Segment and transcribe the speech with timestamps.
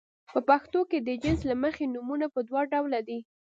[0.33, 3.19] په پښتو کې د جنس له مخې نومونه په دوه ډوله دي.